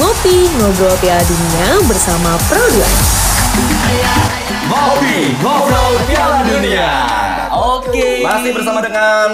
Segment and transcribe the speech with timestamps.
[0.00, 2.94] Ngopi Ngobrol Piala Dunia bersama Produan.
[4.64, 6.92] Ngopi, ngobrol Piala Dunia.
[7.52, 8.24] Oke.
[8.24, 9.28] Masih bersama dengan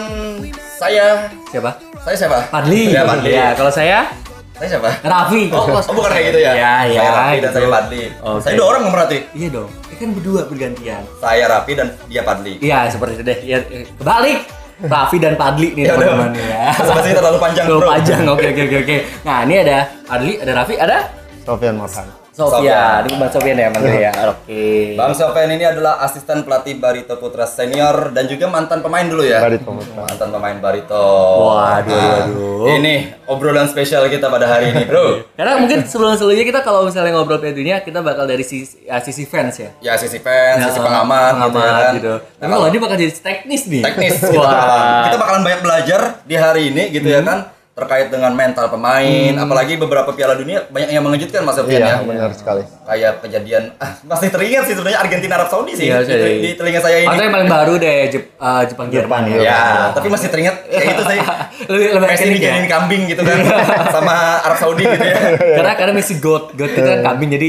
[0.74, 1.30] saya.
[1.54, 1.70] Siapa?
[2.02, 2.50] Saya siapa?
[2.50, 2.90] Padli.
[2.90, 3.30] Ya, Padli.
[3.30, 4.10] Ya, kalau saya
[4.58, 4.90] Saya siapa?
[5.06, 5.54] Raffi.
[5.54, 6.52] Oh, oh, bukan kayak gitu ya?
[6.58, 7.54] Ya, ya, Saya Raffi dan gitu.
[7.54, 8.02] saya Padli.
[8.26, 8.40] Oke.
[8.42, 9.18] Saya dua orang nggak berarti?
[9.38, 9.70] Iya dong.
[9.70, 11.02] Ya kan berdua bergantian.
[11.22, 12.54] Saya Raffi dan dia Padli.
[12.58, 13.38] Iya, seperti itu deh.
[13.46, 13.58] Ya,
[14.02, 14.65] kebalik.
[14.76, 16.68] Raffi dan Padli nih Ya teman-teman ya.
[16.76, 17.88] Bahasa kita terlalu panjang, Terlalu bro.
[17.88, 18.20] panjang.
[18.28, 18.96] Oke, oke, oke, oke.
[19.24, 20.98] Nah, ini ada Padli, ada Raffi, ada
[21.42, 22.25] Sofian Marhan.
[22.36, 23.00] Sofia.
[23.02, 24.12] Ini Bang Sofian ya, Bang ya.
[24.28, 24.92] Oke.
[24.92, 29.40] Bang Sofian ini adalah asisten pelatih Barito Putra Senior dan juga mantan pemain dulu ya?
[29.40, 30.04] Barito Putra.
[30.04, 31.08] Mantan pemain Barito.
[31.48, 32.68] Waduh, Nah, waduh.
[32.68, 35.24] Ini obrolan spesial kita pada hari ini, bro.
[35.38, 39.24] Karena mungkin sebelum-sebelumnya kita kalau misalnya ngobrol Piala Dunia, kita bakal dari sisi, ya, sisi
[39.24, 39.70] fans ya.
[39.80, 41.94] Ya sisi fans, sisi Ya, pengamat, gitu, ya pengamat kan.
[41.94, 42.14] gitu.
[42.14, 43.82] Nah, Tapi kalau dia bakal jadi teknis nih.
[43.82, 44.44] teknis kita Wah.
[44.46, 45.02] bakalan.
[45.02, 49.76] Kita bakalan banyak belajar di hari ini gitu ya kan terkait dengan mental pemain, apalagi
[49.76, 51.96] beberapa Piala Dunia banyak yang mengejutkan Mas Sofian Iya, ya.
[52.00, 52.64] benar sekali.
[52.64, 56.80] Kayak kejadian ah, masih teringat sih sebenarnya Argentina Arab Saudi sih Iya, di, di telinga
[56.80, 57.12] saya ini.
[57.12, 59.36] Atau yang paling baru deh Jep- uh, Jepang Jerman ya.
[59.38, 61.18] Ya, tapi masih teringat kayak itu sih.
[61.66, 62.32] Lebih lebih Messi ya.
[62.32, 63.38] dijadiin kambing gitu kan
[63.96, 65.16] sama Arab Saudi gitu ya.
[65.56, 67.48] Karena karena Messi goat, goat itu kan kambing jadi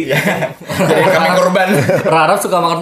[0.77, 1.67] Jadi kambing korban.
[2.03, 2.79] orang Arab suka makan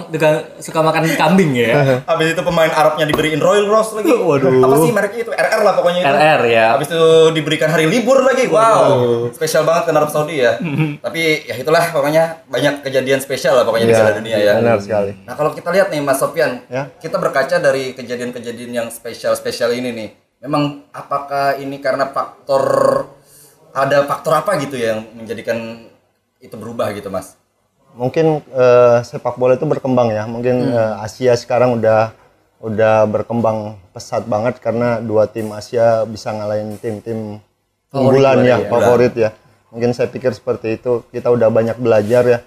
[0.58, 2.02] suka makan kambing ya.
[2.04, 4.12] Habis itu pemain Arabnya diberiin Royal Rose lagi.
[4.12, 4.60] Waduh.
[4.60, 5.32] Apa sih mereknya itu?
[5.32, 6.08] RR lah pokoknya itu.
[6.12, 6.64] RR ya.
[6.72, 8.46] Habis itu diberikan hari libur lagi.
[8.46, 9.28] Wow.
[9.30, 10.56] Spesial banget kan Arab Saudi ya.
[10.98, 14.54] Tapi ya itulah pokoknya banyak kejadian spesial lah pokoknya di Iya, Piala Dunia ya.
[14.56, 15.12] benar sekali.
[15.22, 16.92] Nah, kalau kita lihat nih Mas Sofian, Ya.
[16.96, 20.08] kita berkaca dari kejadian-kejadian yang spesial-spesial ini nih.
[20.44, 22.64] Memang apakah ini karena faktor
[23.76, 25.88] ada faktor apa gitu ya yang menjadikan
[26.40, 27.36] itu berubah gitu, Mas?
[27.96, 30.28] Mungkin eh, sepak bola itu berkembang ya.
[30.28, 32.12] Mungkin eh, Asia sekarang udah
[32.60, 37.40] udah berkembang pesat banget karena dua tim Asia bisa ngalahin tim-tim
[37.92, 38.68] unggulan ya, ya.
[38.68, 39.32] favorit ya.
[39.72, 41.04] Mungkin saya pikir seperti itu.
[41.08, 42.38] Kita udah banyak belajar ya.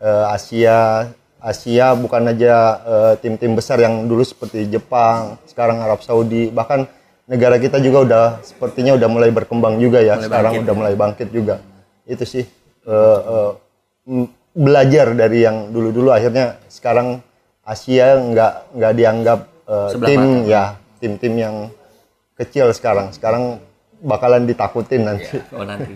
[0.00, 2.82] Eh, Asia Asia bukan aja
[3.22, 6.90] tim-tim besar yang dulu seperti Jepang, sekarang Arab Saudi, bahkan
[7.28, 10.16] negara kita juga udah sepertinya udah mulai berkembang juga ya.
[10.24, 11.60] sekarang udah mulai bangkit juga.
[12.08, 12.44] Itu sih
[12.88, 13.50] eh,
[14.08, 17.20] m- belajar dari yang dulu-dulu akhirnya sekarang
[17.62, 19.40] Asia nggak nggak dianggap
[19.92, 20.64] Sebelah tim ya
[20.98, 21.56] tim-tim yang
[22.34, 23.12] kecil sekarang.
[23.12, 23.60] Sekarang
[24.00, 25.36] bakalan ditakutin nanti.
[25.52, 25.92] Oh nanti.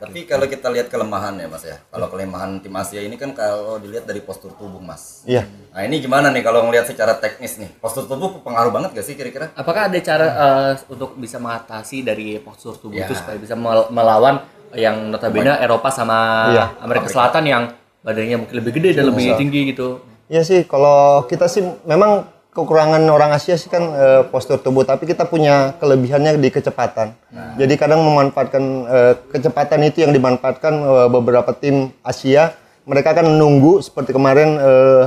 [0.00, 1.76] Tapi kalau kita lihat kelemahan ya Mas ya.
[1.86, 5.20] Kalau kelemahan tim Asia ini kan kalau dilihat dari postur tubuh Mas.
[5.22, 5.44] Iya.
[5.70, 7.68] Nah ini gimana nih kalau ngelihat secara teknis nih?
[7.76, 9.52] Postur tubuh pengaruh banget gak sih kira-kira?
[9.52, 13.04] Apakah ada cara eh, untuk bisa mengatasi dari postur tubuh Ya.
[13.04, 14.40] itu supaya bisa mel- melawan
[14.72, 16.18] yang notabene Eropa sama
[16.48, 16.64] Iya.
[16.80, 17.62] Amerika Selatan yang
[18.00, 20.00] badannya mungkin lebih gede dan lebih tinggi gitu.
[20.26, 25.06] Iya sih, kalau kita sih memang kekurangan orang Asia sih kan eh, postur tubuh, tapi
[25.06, 27.14] kita punya kelebihannya di kecepatan.
[27.56, 33.80] Jadi kadang memanfaatkan eh, kecepatan itu yang dimanfaatkan eh, beberapa tim Asia, mereka kan nunggu
[33.80, 35.02] seperti kemarin eh,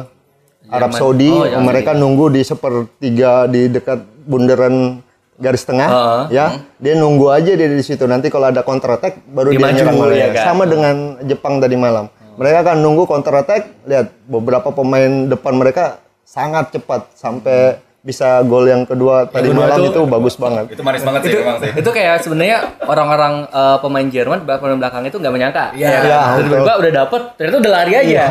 [0.71, 0.95] Arab.
[0.95, 5.03] Saudi, Oh, ya, mereka nunggu di sepertiga di dekat bundaran
[5.35, 6.23] garis tengah, Heeh.
[6.31, 6.45] ya
[6.79, 8.07] dia nunggu aja dia di situ.
[8.07, 10.15] Nanti kalau ada counter attack baru Dia dia, nyerang balik.
[10.15, 10.43] ya kan?
[10.47, 10.95] Sama dengan
[11.27, 12.07] Jepang tadi malam.
[12.39, 15.99] Mereka akan nunggu counter attack, lihat beberapa pemain depan mereka
[16.33, 20.65] sangat cepat sampai bisa gol yang kedua tadi kedua malam itu- itu, bagus banget.
[20.73, 21.71] Itu manis banget sih itu, memang sih.
[21.71, 25.65] itu kayak sebenarnya orang-orang eh, pemain Jerman pemain belakang itu nggak menyangka.
[25.71, 25.87] Iya.
[25.87, 28.25] Ya, Iya, Dan tiba-tiba udah dapet, ternyata udah lari aja.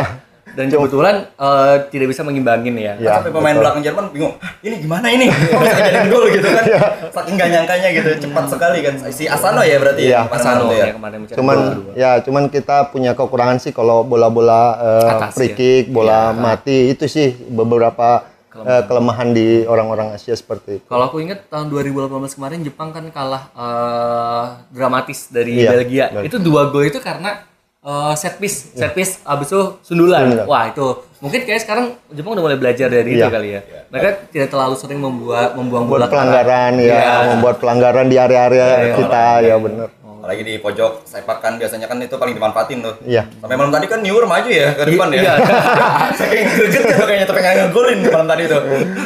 [0.53, 2.93] Dan kebetulan eh, tidak bisa mengimbangin ya.
[2.95, 3.13] Iya.
[3.17, 5.27] Sampai pemain belakang Jerman bingung, "Hah, ini gimana ini?
[5.63, 6.65] Bisa jadi gol gitu kan?
[7.09, 8.95] Saking gak nyangkanya gitu, cepat sekali kan.
[9.09, 10.85] Si Asano ya berarti Iya, ya, pada Asano malam itu ya.
[10.85, 11.93] ya kemarin Cuman gol kedua.
[11.95, 15.57] ya cuman kita punya kekurangan sih kalau bola-bola eh, Atas, free ya.
[15.57, 20.85] kick, bola mati itu sih beberapa eh, kelemahan di orang-orang Asia seperti itu.
[20.85, 26.07] Kalau aku ingat tahun 2018 kemarin Jepang kan kalah eh, dramatis dari Iya, Belgia.
[26.11, 26.27] betul.
[26.27, 27.49] Itu dua gol itu karena
[27.83, 30.21] eh, set piece, set piece abis itu sundulan.
[30.25, 30.47] Sundulan.
[30.47, 30.87] Wah, itu
[31.19, 33.29] mungkin kayak sekarang Jepang udah mulai belajar dari itu Iya.
[33.29, 33.61] kali ya.
[33.89, 36.13] Mereka tidak terlalu sering membuat membuang bola Buat ke arah.
[36.15, 37.15] pelanggaran ya, Iya.
[37.31, 39.89] membuat pelanggaran di area-area iya, kita ya benar.
[40.23, 42.95] Apalagi di pojok sepak kan biasanya kan itu paling dimanfaatin tuh.
[43.03, 43.27] Iya.
[43.37, 45.19] Sampai malam tadi kan Newer maju ya ke depan ya.
[45.19, 45.35] Iya.
[46.15, 48.61] Saking greget ya kayaknya tuh pengen ngegolin malam tadi tuh.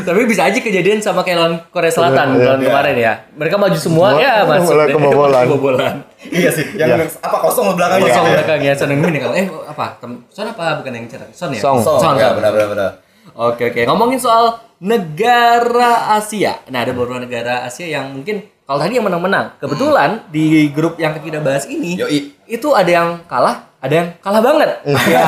[0.05, 2.67] Tapi bisa aja kejadian sama kayak lawan Korea Selatan Iya, tahun iya.
[2.69, 3.13] kemarin ya.
[3.33, 4.69] Mereka maju semua, Semua, ya masuk.
[4.69, 5.45] mulai kebobolan.
[5.49, 5.95] Kebobolan.
[6.27, 7.09] iya sih, yang Iya.
[7.17, 8.37] apa kosong belakangnya Kosong gitu ya.
[8.37, 9.87] belakangnya Son Heung-min ya kalau eh apa?
[9.97, 11.29] Tem- Son apa bukan yang cetak?
[11.33, 11.61] Son ya?
[11.65, 11.77] Song.
[11.81, 12.91] Kosong, Son, ya benar benar benar.
[13.33, 16.61] Oke oke ngomongin soal negara Asia.
[16.67, 19.55] Nah ada beberapa negara Asia yang mungkin kalau tadi yang menang-menang.
[19.57, 22.35] Kebetulan di grup yang kita bahas ini Yoi.
[22.45, 24.69] itu ada yang kalah, ada yang kalah banget.
[25.07, 25.23] Ya.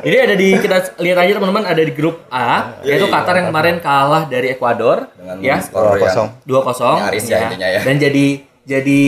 [0.00, 3.12] Jadi ada di kita lihat aja teman-teman ada di grup A yaitu Yoi.
[3.12, 6.48] Qatar yang kemarin kalah dari Ekuador Dengan ya skor yang 2-0.
[6.48, 7.80] 2-0 Nyaris ya intinya ya.
[7.80, 8.26] dan jadi
[8.64, 9.02] jadi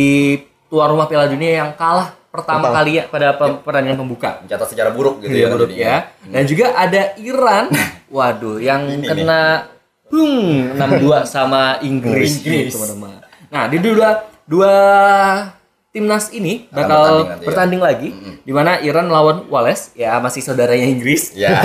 [0.66, 4.40] tuan rumah Piala Dunia yang kalah pertama kali ya pada pe- pertandingan pembuka.
[4.42, 5.80] mencatat secara buruk gitu Iya ya, jadinya.
[5.80, 5.98] ya.
[6.28, 7.64] Dan juga ada Iran,
[8.10, 9.40] waduh, yang Ini kena
[10.06, 11.00] hmm 6-2
[11.34, 12.44] sama Inggris, Inggris.
[12.44, 13.24] nih, teman-teman.
[13.48, 14.08] Nah, di dua
[14.44, 14.74] dua
[15.90, 17.46] timnas ini Akan bakal bertanding nanti ya.
[17.48, 18.08] bertanding lagi
[18.42, 21.32] di mana Iran melawan Wales, ya masih saudaranya Inggris.
[21.38, 21.56] Ya.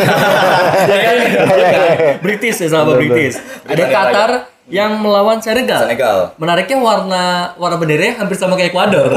[2.26, 3.38] British ya sama British.
[3.66, 3.84] Ada.
[3.88, 4.32] Qatar
[4.68, 5.84] yang melawan Senegal.
[5.84, 6.32] Senegal.
[6.38, 7.24] Menariknya warna
[7.56, 9.12] warna benderanya hampir sama kayak Ekuador.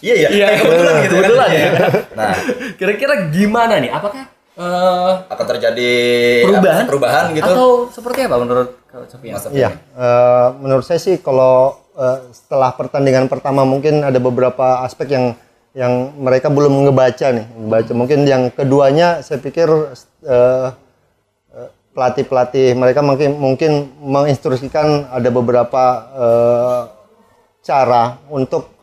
[0.00, 0.28] Iya ya.
[0.32, 1.50] Iya, Kayak kebetulan gitu kan.
[1.52, 1.68] ya.
[2.16, 2.32] Nah,
[2.72, 3.92] Kira-kira gimana nih?
[3.92, 5.92] Apakah eh, akan terjadi
[6.44, 7.48] perubahan perubahan gitu.
[7.48, 8.68] atau seperti apa menurut
[9.08, 9.32] Sofian?
[9.34, 9.56] Mas Sofian?
[9.56, 15.26] Iya, eh, menurut saya sih kalau eh, setelah pertandingan pertama mungkin ada beberapa aspek yang
[15.70, 17.92] yang mereka belum ngebaca nih, baca.
[17.94, 19.70] Mungkin yang keduanya saya pikir
[20.26, 20.68] eh,
[21.54, 23.72] eh, pelatih-pelatih mereka mungkin mungkin
[24.02, 26.80] menginstruksikan ada beberapa eh,
[27.62, 28.79] cara untuk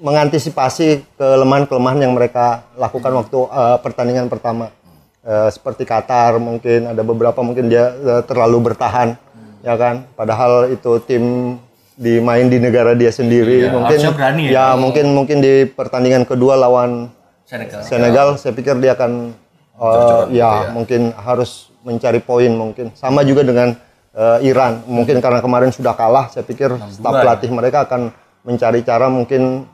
[0.00, 4.72] mengantisipasi kelemahan-kelemahan yang mereka lakukan waktu eh, pertandingan pertama.
[5.20, 9.14] Eh, seperti Qatar mungkin ada beberapa mungkin dia eh, terlalu bertahan
[9.60, 10.08] ya kan?
[10.16, 11.56] Padahal itu tim
[12.00, 13.68] dimain di negara dia sendiri.
[13.68, 14.52] Iya, mungkin berani ya.
[14.56, 17.12] ya mungkin mungkin di pertandingan kedua lawan
[17.44, 17.80] Senegal.
[17.82, 19.34] Senegal saya pikir dia akan
[19.74, 22.94] eh, ya mungkin harus mencari poin mungkin.
[22.96, 23.76] Sama juga dengan
[24.14, 24.86] eh, Iran.
[24.86, 28.14] Mungkin karena kemarin sudah kalah saya pikir staf pelatih mereka akan
[28.46, 29.68] mencari cara mungkin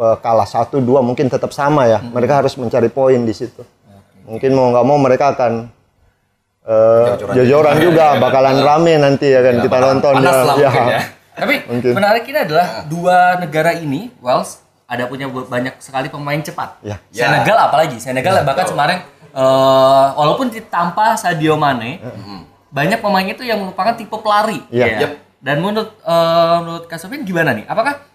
[0.00, 3.60] eh, kalah satu dua mungkin tetap sama ya mereka harus mencari poin di situ
[4.24, 5.68] mungkin mau nggak mau mereka akan
[6.64, 10.70] eh, Jor-joran jojoran juga bakalan rame nanti ya kan kita nonton panas lah ya.
[10.72, 11.00] ya.
[11.40, 11.92] Tapi Mungkin.
[11.96, 16.82] menarik ini adalah dua negara ini, Wales ada punya banyak sekali pemain cepat.
[16.84, 17.00] Ya.
[17.14, 17.30] Ya.
[17.30, 18.98] Senegal apalagi, Senegal bahkan kemarin
[19.32, 22.02] eh, walaupun tanpa Sadio Mane,
[22.68, 24.60] banyak pemain itu yang merupakan tipe pelari.
[24.68, 24.86] Iya.
[24.86, 24.98] Ya.
[25.06, 25.12] Yep.
[25.40, 27.64] Dan menurut eh, menurut Kak Sofyan gimana nih?
[27.64, 28.09] Apakah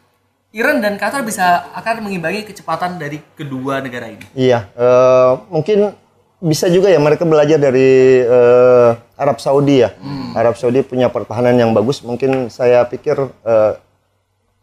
[0.56, 4.24] Iran dan Qatar bisa akan mengimbangi kecepatan dari kedua negara ini?
[4.31, 5.92] Iya, eh, mungkin
[6.40, 9.92] bisa juga ya mereka belajar dari eh, Arab Saudi ya.
[10.31, 12.00] Arab Saudi punya pertahanan yang bagus.
[12.07, 13.74] Mungkin saya pikir eh,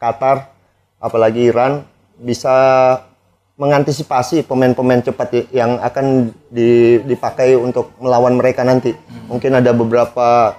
[0.00, 0.48] Qatar,
[0.96, 1.84] apalagi Iran
[2.16, 2.56] bisa
[3.60, 8.96] mengantisipasi pemain-pemain cepat yang akan di- dipakai untuk melawan mereka nanti.
[9.28, 10.56] Mungkin ada beberapa,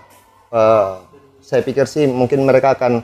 [0.53, 0.93] eh,
[1.41, 3.01] saya pikir sih mungkin mereka akan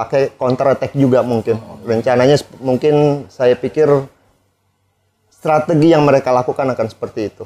[0.00, 1.60] pakai counter attack juga mungkin.
[1.84, 3.84] Rencananya mungkin saya pikir
[5.28, 7.44] strategi yang mereka lakukan akan seperti itu.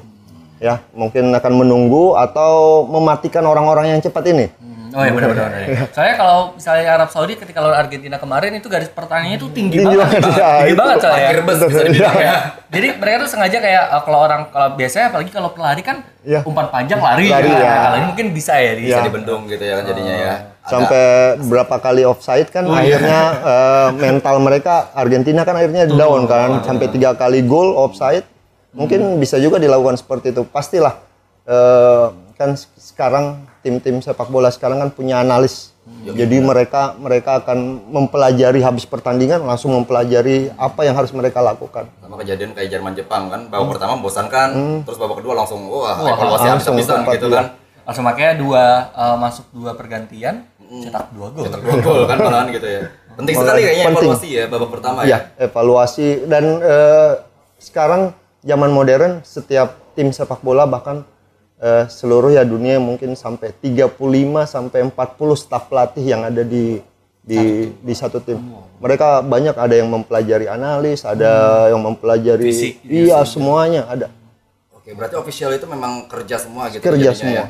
[0.55, 4.47] Ya, mungkin akan menunggu atau mematikan orang-orang yang cepat ini.
[4.95, 5.51] Oh iya benar-benar.
[5.95, 9.91] Soalnya kalau misalnya Arab Saudi ketika lawan Argentina kemarin itu garis pertahanannya itu tinggi, Tinggi
[9.91, 10.23] banget.
[10.23, 11.29] banget, ya, tinggi itu banget soalnya.
[11.43, 12.35] Bus bisa dibilang ya.
[12.71, 16.41] Jadi mereka tuh sengaja kayak uh, kalau orang kalau biasanya apalagi kalau pelari kan Iya.
[16.47, 17.59] umpan panjang lari, Lari, ya.
[17.59, 17.67] ya.
[17.67, 20.35] Nah, Kalau ini mungkin bisa ya Bisa dibendung gitu ya kan jadinya ya.
[20.65, 21.05] Ada- Sampai
[21.45, 26.65] berapa kali offside kan akhirnya eh, mental mereka Argentina kan akhirnya down kan.
[26.65, 28.25] Sampai tiga kali gol offside.
[28.73, 30.41] Mungkin bisa juga dilakukan seperti itu.
[30.43, 30.97] Pastilah
[31.45, 33.25] eh, kan sekarang
[33.61, 35.71] tim-tim sepak bola sekarang kan punya analis.
[36.03, 37.57] Jadi mereka mereka akan
[37.87, 41.85] mempelajari habis pertandingan langsung mempelajari apa yang harus mereka lakukan.
[42.01, 44.49] sama kejadian kayak Jerman Jepang kan babak pertama membosankan
[44.81, 47.45] terus babak kedua langsung wah evaluasi langsung habis-habisan gitu kan
[47.85, 51.45] langsung makanya dua uh, masuk dua pergantian cetak dua gol.
[51.45, 52.81] cetak dua gol kan malahan gitu ya
[53.13, 54.01] penting sekali kayaknya Penting.
[54.03, 57.11] evaluasi ya babak pertama ya Ya, evaluasi dan eh,
[57.57, 58.01] sekarang
[58.41, 61.05] zaman modern setiap tim sepak bola bahkan
[61.57, 63.95] eh, seluruh ya dunia mungkin sampai 35
[64.45, 64.91] sampai 40
[65.37, 66.81] staf pelatih yang ada di
[67.21, 68.37] di di satu tim.
[68.77, 74.07] Mereka banyak ada yang mempelajari analis, ada yang mempelajari Fisik iya semuanya ada.
[74.69, 77.33] oke berarti official itu memang kerja semua gitu Kerja jadinya semua.
[77.39, 77.45] ya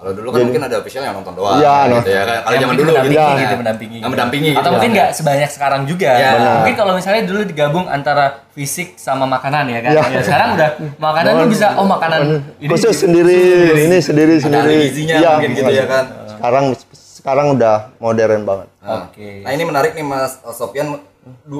[0.00, 2.56] kalau dulu kan mungkin ada official yang nonton doang Iya, gitu ya kan kalau Yang
[2.56, 3.36] zaman mungkin dulu gitu mendampingi ya.
[3.38, 3.98] gitu, mendampingi.
[4.00, 4.96] Nggak mendampingi Atau gitu mungkin ya.
[4.96, 6.10] nggak sebanyak sekarang juga.
[6.10, 6.30] Ya.
[6.32, 6.54] Benar.
[6.56, 9.92] Mungkin kalau misalnya dulu digabung antara fisik sama makanan ya kan.
[9.92, 10.02] Ya.
[10.08, 12.20] Ya, sekarang udah makanan tuh bisa oh makanan
[12.56, 13.40] ini Khusus sendiri,
[13.78, 14.64] ini sendiri ada sendiri.
[14.66, 16.64] ahli gizinya Iya, mungkin gitu ya kan Sekarang
[17.12, 18.68] sekarang udah modern banget.
[18.80, 19.44] Nah, Oke.
[19.44, 20.96] Nah ini menarik nih Mas Sofian.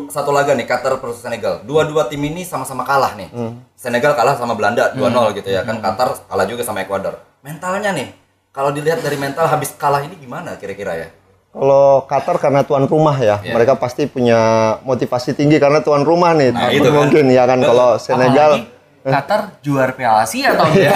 [0.09, 1.61] Satu laga nih Qatar versus Senegal.
[1.62, 3.28] Dua-dua tim ini sama-sama kalah nih.
[3.76, 5.04] Senegal kalah sama Belanda 2-0
[5.37, 5.76] gitu ya kan.
[5.78, 7.20] Qatar kalah juga sama Ekuador.
[7.40, 8.09] Mentalnya nih,
[8.50, 11.09] kalau dilihat dari mental habis kalah ini gimana kira-kira ya?
[11.50, 13.50] Kalau Qatar karena tuan rumah ya, Iya.
[13.50, 14.38] mereka pasti punya
[14.87, 16.54] motivasi tinggi karena tuan rumah nih.
[16.54, 16.95] Nah, itu kan.
[16.95, 20.95] mungkin ya kan kalau Senegal Apalagi Qatar juara Piala Asia atau enggak?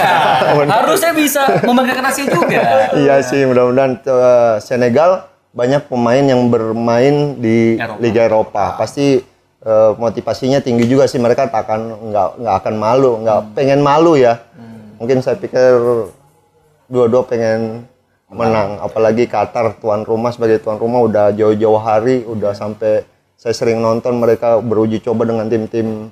[0.79, 2.61] Harusnya bisa membanggakan Asia juga.
[2.95, 7.99] iya sih mudah-mudahan eh, Senegal banyak pemain yang bermain di Eropa.
[7.99, 8.63] Liga Eropa.
[8.79, 9.19] Pasti
[9.59, 11.81] eh, motivasinya tinggi juga sih mereka tak akan
[12.13, 14.39] nggak nggak akan malu, nggak pengen malu ya.
[14.95, 15.75] Mungkin saya pikir
[16.87, 17.85] dua-dua pengen
[18.25, 18.81] menang.
[18.81, 24.17] apalagi Qatar tuan rumah sebagai tuan rumah udah jauh-jauh hari udah sampai saya sering nonton
[24.17, 26.09] mereka beruji coba dengan tim-tim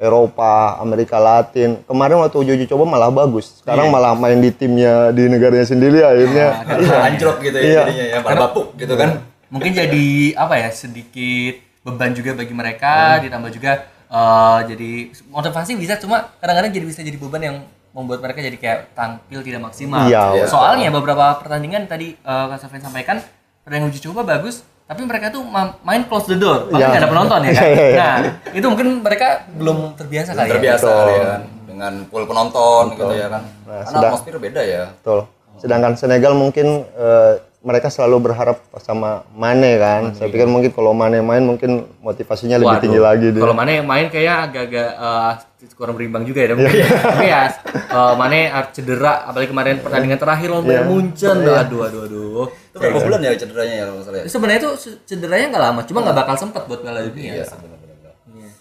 [0.00, 1.84] Eropa, Amerika Latin.
[1.84, 3.60] Kemarin waktu uji coba malah bagus.
[3.60, 6.64] Sekarang malah main di timnya di negaranya sendiri akhirnya.
[7.04, 7.82] anjlok gitu ya Iya.
[7.84, 9.20] jadinya ya bapuk gitu kan
[9.52, 10.06] mungkin jadi
[10.40, 13.72] apa ya sedikit beban juga bagi mereka ditambah juga
[14.08, 14.90] eh, jadi
[15.28, 17.56] motivasi bisa cuma kadang-kadang jadi bisa jadi beban yang
[17.90, 20.06] membuat mereka jadi kayak tampil tidak maksimal.
[20.06, 23.18] Iya, Soalnya beberapa pertandingan tadi eh, Kak Sofyan sampaikan
[23.60, 26.86] pertandingan uji coba bagus tapi mereka tuh ma- main close the door, makanya Iya.
[26.88, 27.62] nggak ada penonton ya kan.
[27.62, 27.96] Iya, iya, iya.
[27.96, 28.16] Nah,
[28.50, 30.94] itu mungkin mereka belum terbiasa kali terbiasa ya.
[30.96, 35.20] kali ya kan dengan full penonton gitu ya kan Nah, karena atmosfer beda ya Betul.
[35.56, 40.10] Sedangkan Senegal mungkin eh, mereka selalu berharap sama Mane kan.
[40.10, 43.38] Saya pikir mungkin kalau Mane main mungkin motivasinya lebih Waduh, tinggi lagi dia.
[43.38, 45.32] Kalau Mane yang main kayak agak-agak eh,
[45.76, 46.52] kurang berimbang juga ya.
[46.52, 46.64] Iya, Tapi,
[47.04, 47.42] tapi ya
[47.90, 48.40] eh, Mane
[48.72, 51.36] cedera apalagi kemarin pertandingan terakhir lawan Bayern Munchen.
[51.44, 51.64] Iya.
[51.64, 52.44] Aduh aduh aduh.
[52.48, 54.24] itu berapa bulan ya cederanya ya kalau salah ya?
[54.30, 54.70] Sebenarnya itu
[55.04, 57.32] cederanya nggak lama, cuma nggak bakal sempet buat Piala Dunia.
[57.40, 58.12] Iya, sih, benar-benar.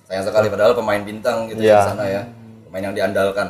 [0.10, 1.72] Sayang sekali padahal pemain bintang gitu Iya.
[1.72, 2.22] ya di sana ya.
[2.68, 3.48] Pemain yang diandalkan.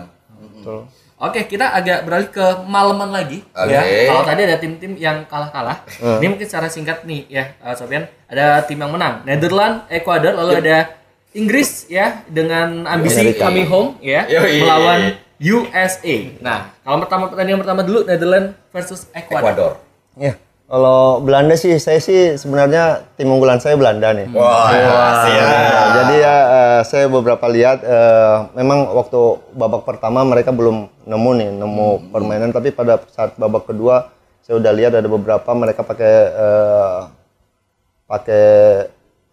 [0.59, 0.83] Betul.
[1.19, 3.75] Oke, kita agak beralih ke malaman lagi Oke.
[3.75, 4.07] ya.
[4.07, 5.83] Kalau tadi ada tim-tim yang kalah-kalah,
[6.19, 8.07] ini mungkin secara singkat nih ya, eh, Sofian.
[8.31, 10.98] Ada tim yang menang, Netherlands, Ekuador, lalu ada
[11.33, 13.45] Inggris ya dengan ambisi Amerika.
[13.45, 14.65] coming home ya Yoi.
[14.65, 15.01] melawan
[15.39, 16.17] USA.
[16.43, 19.39] Nah, kalau pertama pertandingan pertama dulu Netherlands versus Ekuador.
[19.39, 19.73] Ekuador.
[20.19, 20.33] Ya.
[20.69, 24.29] Kalau Belanda sih saya sih sebenarnya tim unggulan saya Belanda nih.
[24.29, 24.69] Wah,
[25.25, 25.41] siap.
[25.49, 29.17] Nah, jadi ya eh, saya beberapa lihat eh, memang waktu
[29.57, 34.13] babak pertama mereka belum nemu nih nemu permainan tapi pada saat babak kedua
[34.45, 36.99] saya udah lihat ada beberapa mereka pakai eh,
[38.05, 38.45] pakai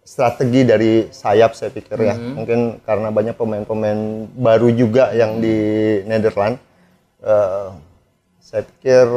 [0.07, 2.15] strategi dari sayap saya pikir ya.
[2.15, 5.57] Mungkin karena banyak pemain-pemain baru juga yang di
[6.07, 6.63] Netherlands
[7.17, 7.69] Eh,
[8.37, 9.09] saya pikir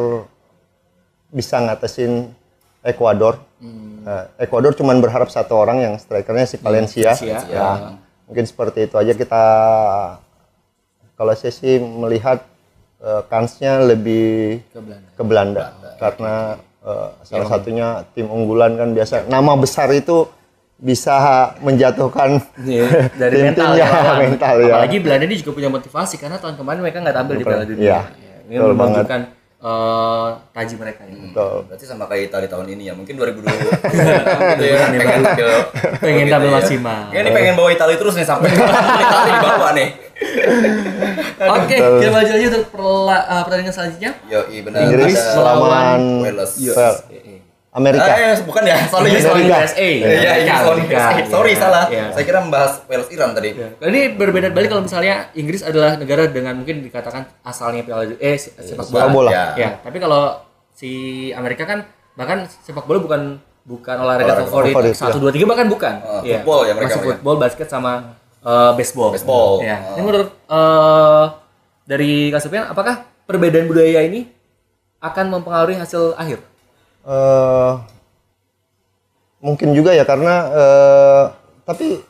[1.30, 2.32] bisa ngatasin
[2.80, 3.36] Ekuador.
[3.60, 7.12] Nah, Ekuador cuman berharap satu orang yang strikernya si Valencia.
[7.12, 9.12] Valencia, Ya, Mungkin seperti itu aja.
[9.12, 9.44] Kita
[11.12, 12.40] kalau saya sih melihat
[13.04, 15.08] eh, kansnya lebih Ke Belanda.
[15.12, 15.64] ke Belanda,
[16.00, 16.34] karena
[16.80, 19.28] eh, salah satunya tim unggulan kan biasa.
[19.28, 20.24] Nama besar itu
[20.80, 21.16] bisa
[21.60, 24.74] menjatuhkan Iya, dari mental tim-tim ya, mental ya.
[24.74, 27.84] Apalagi Belanda ini juga punya motivasi karena tahun kemarin mereka nggak tampil di Piala Dunia.
[27.84, 29.20] Iya, Ya, Ini betul menunjukkan
[29.60, 31.30] eh, taji mereka ini.
[31.30, 31.56] Betul.
[31.64, 32.94] Berarti sama kayak Italia tahun ini ya.
[32.94, 33.44] Mungkin 2020
[34.50, 34.76] gitu ya.
[34.88, 35.48] Pengen tampil
[36.00, 36.56] Pengen gitu tampil ya.
[36.56, 37.00] maksimal.
[37.08, 39.88] Ya, ini pengen bawa Italia terus nih sampai Italia di bawah nih.
[41.40, 44.10] Oke, kita maju aja untuk perla- eh, pertandingan selanjutnya.
[44.26, 44.80] Yo, iya benar.
[44.82, 46.52] Inggris melawan Wales.
[46.58, 47.00] Wel-
[47.70, 48.02] Amerika.
[48.04, 49.06] Ah, ya, bukan ya, sorry.
[49.08, 49.52] Inggris lawan sorry.
[49.54, 49.78] USA.
[49.78, 50.98] Iya, Inggris lawan Amerika.
[50.98, 51.22] USA.
[51.24, 51.84] Sorry, Iya, salah.
[51.86, 52.04] iya.
[52.10, 53.50] Saya kira membahas Wales Iran tadi.
[53.54, 58.50] Ini berbeda balik kalau misalnya Inggris adalah negara dengan mungkin dikatakan asalnya piala eh se-
[58.56, 58.98] sepak bola.
[58.98, 59.30] Sepak bola.
[59.30, 59.44] Ya.
[59.56, 60.34] Ya, tapi kalau
[60.72, 60.90] si
[61.30, 63.22] Amerika kan bahkan sepak bola bukan
[63.62, 65.94] bukan olahraga Olahraga favorit favorit, satu dua tiga bahkan bukan.
[66.00, 66.42] Uh, Iya.
[66.42, 67.92] football ya mereka Masih football, basket sama
[68.40, 69.14] eh, baseball.
[69.14, 69.62] Baseball.
[69.62, 69.76] Ya.
[69.78, 69.94] Uh.
[69.94, 71.24] Ini menurut eh,
[71.86, 74.26] dari Kak Sofian, apakah perbedaan budaya ini
[74.98, 76.49] akan mempengaruhi hasil akhir?
[77.00, 77.72] Eh,
[79.40, 81.24] mungkin juga ya karena eh,
[81.64, 82.04] tapi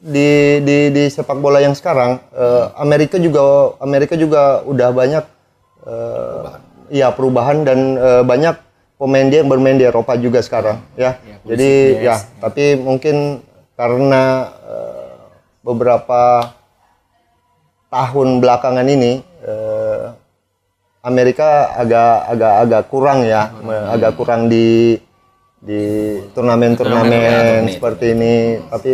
[0.00, 5.24] di di di sepak bola yang sekarang eh, Amerika juga Amerika juga udah banyak
[5.84, 6.46] eh,
[6.88, 8.56] ya perubahan dan eh, banyak
[8.96, 11.20] pemain dia yang bermain di Eropa juga sekarang ya.
[11.20, 12.02] Ya, Jadi yes.
[12.02, 13.44] ya tapi mungkin
[13.76, 15.16] karena eh,
[15.60, 16.56] beberapa
[17.92, 19.20] tahun belakangan ini
[21.00, 24.98] Amerika agak agak agak kurang ya, me- agak kurang di
[25.58, 25.80] di
[26.32, 28.34] turnamen-turnamen Turnamen, ya, seperti ini.
[28.64, 28.92] Tapi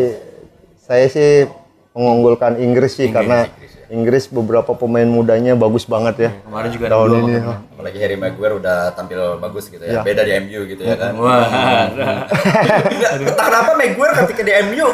[0.78, 1.48] saya sih
[1.92, 3.48] mengunggulkan Inggris sih karena
[3.86, 6.30] Inggris beberapa pemain mudanya bagus banget ya.
[6.40, 7.32] Kemarin juga ada Tahun ini.
[7.38, 7.56] kok.
[7.76, 9.90] Apalagi Harry Maguire udah tampil bagus gitu ya.
[9.90, 10.02] Ya.
[10.02, 11.12] Beda di MU gitu ya kan.
[11.14, 11.44] Wah.
[13.20, 14.88] Entah kenapa Maguire ketika di MU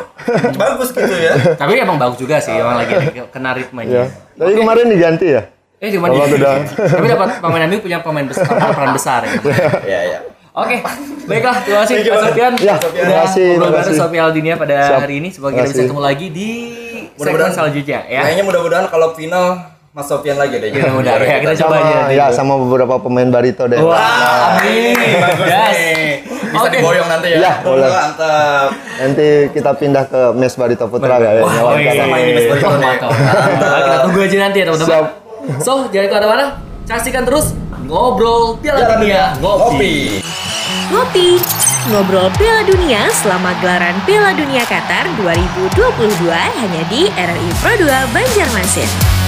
[0.53, 1.33] bagus gitu ya.
[1.55, 2.95] Tapi emang bagus juga sih, emang lagi
[3.31, 3.57] kena Ya.
[3.57, 4.03] ritmenya.
[4.37, 5.43] Tapi kemarin diganti ya.
[5.81, 6.37] Eh cuma Kalau di-
[6.93, 9.33] Tapi dapat pemain MU punya pemain besar, peran besar ya.
[9.81, 10.19] Iya, iya.
[10.53, 10.77] Oke,
[11.25, 12.53] baiklah terima kasih Pak Sofian.
[12.61, 13.97] Ya, terima kasih, ngobrol terima bareng kasih.
[13.97, 15.01] Sofian Aldinia pada Siap.
[15.01, 15.29] hari ini.
[15.31, 15.85] Semoga kita Terima bisa kasih.
[15.87, 18.21] ketemu lagi di segmen Mudah-mudahan- selanjutnya ya.
[18.21, 19.45] Kayaknya mudah-mudahan kalau final
[19.91, 20.69] Mas Sofian lagi deh.
[20.71, 21.99] Mudah-mudahan ya, kita coba aja.
[22.11, 23.79] ya sama beberapa pemain barito deh.
[23.81, 23.97] Wah,
[24.55, 24.95] amin.
[25.17, 25.73] Bagus Yes.
[25.73, 26.11] nih.
[26.51, 26.77] Bisa Oke.
[26.77, 27.39] diboyong nanti ya.
[27.41, 27.89] Ya, boleh.
[27.89, 28.69] Mantap.
[29.01, 31.31] Nanti kita pindah ke Mes Barito Putra ya.
[31.39, 31.91] Wah, Nyawa oh, iya.
[31.95, 32.05] kita.
[32.05, 32.95] main di Mes Barito Wah,
[33.81, 35.05] Kita tunggu aja nanti ya teman-teman.
[35.65, 36.47] So, jangan ke mana-mana.
[36.85, 37.55] Saksikan terus
[37.87, 40.21] ngobrol Piala Dunia Ngopi.
[40.21, 40.21] Ngopi.
[40.91, 41.29] Ngopi,
[41.89, 49.20] ngobrol Piala Dunia selama gelaran Piala Dunia Qatar 2022 hanya di RRI Pro 2 Banjarmasin.